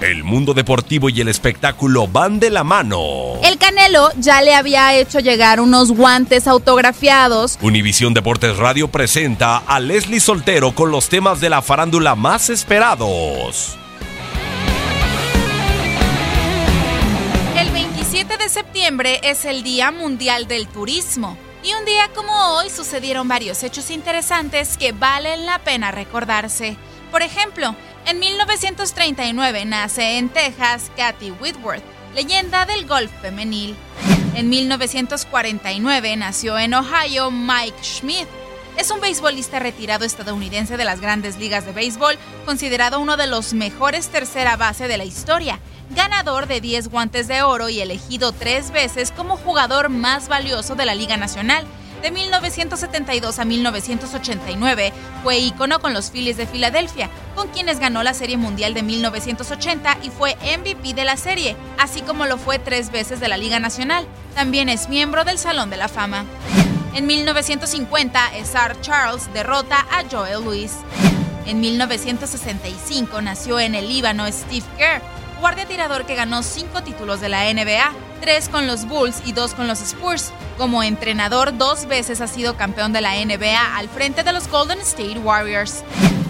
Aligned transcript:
El 0.00 0.24
mundo 0.24 0.54
deportivo 0.54 1.10
y 1.10 1.20
el 1.20 1.28
espectáculo 1.28 2.08
van 2.08 2.40
de 2.40 2.48
la 2.48 2.64
mano. 2.64 3.34
El 3.42 3.58
Canelo 3.58 4.08
ya 4.16 4.40
le 4.40 4.54
había 4.54 4.94
hecho 4.94 5.20
llegar 5.20 5.60
unos 5.60 5.92
guantes 5.92 6.46
autografiados. 6.46 7.58
Univisión 7.60 8.14
Deportes 8.14 8.56
Radio 8.56 8.88
presenta 8.88 9.58
a 9.58 9.78
Leslie 9.78 10.20
Soltero 10.20 10.74
con 10.74 10.90
los 10.90 11.10
temas 11.10 11.42
de 11.42 11.50
la 11.50 11.60
farándula 11.60 12.14
más 12.14 12.48
esperados. 12.48 13.76
El 17.58 17.70
27 17.70 18.38
de 18.38 18.48
septiembre 18.48 19.20
es 19.22 19.44
el 19.44 19.62
Día 19.62 19.90
Mundial 19.90 20.48
del 20.48 20.66
Turismo. 20.66 21.36
Y 21.62 21.74
un 21.74 21.84
día 21.84 22.08
como 22.14 22.32
hoy 22.54 22.70
sucedieron 22.70 23.28
varios 23.28 23.62
hechos 23.62 23.90
interesantes 23.90 24.78
que 24.78 24.92
valen 24.92 25.44
la 25.44 25.58
pena 25.58 25.90
recordarse. 25.90 26.78
Por 27.10 27.20
ejemplo, 27.22 27.74
en 28.06 28.18
1939 28.18 29.64
nace 29.64 30.18
en 30.18 30.28
Texas 30.28 30.90
Kathy 30.96 31.30
Whitworth, 31.30 31.82
leyenda 32.14 32.66
del 32.66 32.86
golf 32.86 33.10
femenil. 33.20 33.76
En 34.34 34.48
1949 34.48 36.16
nació 36.16 36.58
en 36.58 36.74
Ohio 36.74 37.30
Mike 37.30 37.82
Schmidt. 37.82 38.28
Es 38.76 38.90
un 38.90 39.00
beisbolista 39.00 39.58
retirado 39.58 40.04
estadounidense 40.04 40.76
de 40.76 40.84
las 40.84 41.00
grandes 41.00 41.38
ligas 41.38 41.66
de 41.66 41.72
béisbol, 41.72 42.16
considerado 42.46 43.00
uno 43.00 43.16
de 43.16 43.26
los 43.26 43.52
mejores 43.52 44.08
tercera 44.08 44.56
base 44.56 44.88
de 44.88 44.96
la 44.96 45.04
historia, 45.04 45.58
ganador 45.90 46.46
de 46.46 46.60
10 46.60 46.88
guantes 46.88 47.28
de 47.28 47.42
oro 47.42 47.68
y 47.68 47.80
elegido 47.80 48.32
tres 48.32 48.70
veces 48.70 49.10
como 49.10 49.36
jugador 49.36 49.88
más 49.88 50.28
valioso 50.28 50.76
de 50.76 50.86
la 50.86 50.94
Liga 50.94 51.16
Nacional 51.16 51.66
de 52.02 52.10
1972 52.10 53.38
a 53.38 53.44
1989 53.44 54.92
fue 55.22 55.38
ícono 55.38 55.80
con 55.80 55.92
los 55.92 56.10
Phillies 56.10 56.36
de 56.36 56.46
Filadelfia, 56.46 57.10
con 57.34 57.48
quienes 57.48 57.78
ganó 57.78 58.02
la 58.02 58.14
Serie 58.14 58.36
Mundial 58.36 58.74
de 58.74 58.82
1980 58.82 59.98
y 60.02 60.10
fue 60.10 60.36
MVP 60.36 60.94
de 60.94 61.04
la 61.04 61.16
serie, 61.16 61.56
así 61.78 62.02
como 62.02 62.26
lo 62.26 62.38
fue 62.38 62.58
tres 62.58 62.90
veces 62.90 63.20
de 63.20 63.28
la 63.28 63.36
Liga 63.36 63.60
Nacional. 63.60 64.06
También 64.34 64.68
es 64.68 64.88
miembro 64.88 65.24
del 65.24 65.38
Salón 65.38 65.70
de 65.70 65.76
la 65.76 65.88
Fama. 65.88 66.24
En 66.94 67.06
1950, 67.06 68.30
Sar 68.44 68.80
Charles 68.80 69.32
derrota 69.32 69.86
a 69.90 70.02
Joel 70.10 70.44
Louis. 70.44 70.72
En 71.46 71.60
1965 71.60 73.20
nació 73.22 73.60
en 73.60 73.74
el 73.74 73.88
Líbano 73.88 74.26
Steve 74.26 74.66
Kerr, 74.76 75.02
guardia 75.40 75.66
tirador 75.66 76.06
que 76.06 76.14
ganó 76.14 76.42
cinco 76.42 76.82
títulos 76.82 77.20
de 77.20 77.28
la 77.28 77.52
NBA, 77.52 77.92
tres 78.20 78.48
con 78.48 78.66
los 78.66 78.86
Bulls 78.86 79.22
y 79.24 79.32
dos 79.32 79.54
con 79.54 79.66
los 79.66 79.80
Spurs. 79.80 80.32
Como 80.58 80.82
entrenador, 80.82 81.56
dos 81.56 81.86
veces 81.86 82.20
ha 82.20 82.26
sido 82.26 82.56
campeón 82.56 82.92
de 82.92 83.00
la 83.00 83.14
NBA 83.14 83.76
al 83.76 83.88
frente 83.88 84.22
de 84.22 84.32
los 84.32 84.48
Golden 84.48 84.80
State 84.80 85.18
Warriors. 85.18 85.82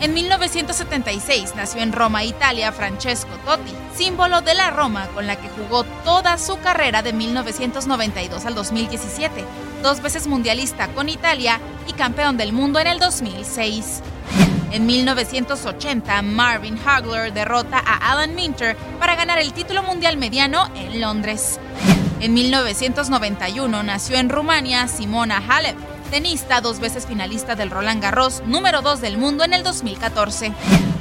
En 0.00 0.12
1976 0.12 1.54
nació 1.56 1.82
en 1.82 1.92
Roma, 1.92 2.24
Italia, 2.24 2.72
Francesco 2.72 3.30
Totti, 3.44 3.72
símbolo 3.94 4.40
de 4.40 4.54
la 4.54 4.70
Roma 4.70 5.06
con 5.14 5.26
la 5.26 5.36
que 5.36 5.48
jugó 5.48 5.84
toda 6.04 6.36
su 6.38 6.58
carrera 6.58 7.02
de 7.02 7.12
1992 7.12 8.44
al 8.44 8.54
2017, 8.54 9.44
dos 9.82 10.02
veces 10.02 10.26
mundialista 10.26 10.88
con 10.88 11.08
Italia 11.08 11.60
y 11.86 11.92
campeón 11.92 12.36
del 12.36 12.52
mundo 12.52 12.80
en 12.80 12.88
el 12.88 12.98
2006. 12.98 14.02
En 14.70 14.86
1980, 14.86 16.22
Marvin 16.22 16.78
Hagler 16.84 17.32
derrota 17.32 17.78
a 17.78 18.12
Alan 18.12 18.34
Minter 18.34 18.76
para 18.98 19.14
ganar 19.14 19.38
el 19.38 19.52
título 19.52 19.82
mundial 19.82 20.16
mediano 20.16 20.68
en 20.74 21.00
Londres. 21.00 21.60
En 22.20 22.34
1991 22.34 23.82
nació 23.82 24.16
en 24.16 24.28
Rumania 24.28 24.88
Simona 24.88 25.42
Halep, 25.46 25.76
tenista 26.10 26.60
dos 26.60 26.80
veces 26.80 27.06
finalista 27.06 27.54
del 27.54 27.70
Roland 27.70 28.02
Garros, 28.02 28.42
número 28.46 28.82
2 28.82 29.00
del 29.00 29.18
mundo 29.18 29.44
en 29.44 29.52
el 29.52 29.62
2014. 29.62 30.52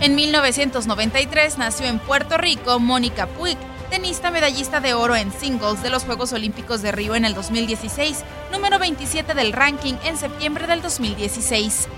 En 0.00 0.14
1993 0.14 1.58
nació 1.58 1.86
en 1.86 1.98
Puerto 1.98 2.38
Rico 2.38 2.78
Mónica 2.80 3.26
Puig, 3.26 3.56
tenista 3.90 4.30
medallista 4.30 4.80
de 4.80 4.94
oro 4.94 5.14
en 5.16 5.30
singles 5.32 5.82
de 5.82 5.90
los 5.90 6.04
Juegos 6.04 6.32
Olímpicos 6.32 6.82
de 6.82 6.92
Río 6.92 7.14
en 7.14 7.24
el 7.24 7.34
2016, 7.34 8.24
número 8.50 8.78
27 8.78 9.34
del 9.34 9.52
ranking 9.52 9.94
en 10.04 10.16
septiembre 10.16 10.66
del 10.66 10.80
2016. 10.80 11.88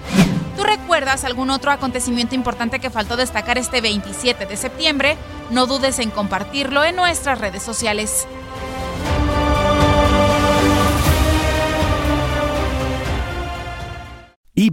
¿Tú 0.56 0.62
recuerdas 0.62 1.24
algún 1.24 1.50
otro 1.50 1.72
acontecimiento 1.72 2.34
importante 2.34 2.78
que 2.78 2.90
faltó 2.90 3.16
destacar 3.16 3.58
este 3.58 3.80
27 3.80 4.46
de 4.46 4.56
septiembre? 4.56 5.16
No 5.50 5.66
dudes 5.66 5.98
en 5.98 6.10
compartirlo 6.10 6.84
en 6.84 6.94
nuestras 6.94 7.40
redes 7.40 7.62
sociales. 7.62 8.28